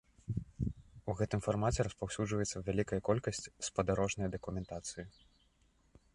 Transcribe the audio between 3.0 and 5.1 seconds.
колькасць спадарожнай дакументацыі.